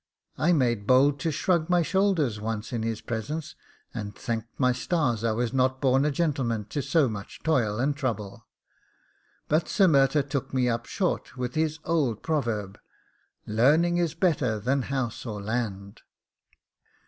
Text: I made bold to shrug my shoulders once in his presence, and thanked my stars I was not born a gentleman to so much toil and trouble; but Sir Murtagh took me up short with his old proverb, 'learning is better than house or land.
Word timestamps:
I 0.39 0.51
made 0.51 0.87
bold 0.87 1.19
to 1.19 1.31
shrug 1.31 1.69
my 1.69 1.83
shoulders 1.83 2.41
once 2.41 2.73
in 2.73 2.81
his 2.81 3.01
presence, 3.01 3.53
and 3.93 4.15
thanked 4.15 4.59
my 4.59 4.71
stars 4.71 5.23
I 5.23 5.31
was 5.33 5.53
not 5.53 5.79
born 5.79 6.05
a 6.05 6.09
gentleman 6.11 6.65
to 6.69 6.81
so 6.81 7.07
much 7.07 7.39
toil 7.43 7.77
and 7.77 7.95
trouble; 7.95 8.47
but 9.47 9.69
Sir 9.69 9.85
Murtagh 9.87 10.27
took 10.27 10.55
me 10.55 10.67
up 10.67 10.87
short 10.87 11.37
with 11.37 11.53
his 11.53 11.77
old 11.85 12.23
proverb, 12.23 12.79
'learning 13.45 13.97
is 13.97 14.15
better 14.15 14.59
than 14.59 14.81
house 14.89 15.23
or 15.23 15.39
land. 15.39 16.01